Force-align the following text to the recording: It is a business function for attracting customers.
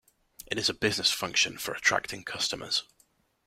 It 0.47 0.57
is 0.57 0.67
a 0.67 0.73
business 0.73 1.11
function 1.11 1.59
for 1.59 1.75
attracting 1.75 2.23
customers. 2.23 2.85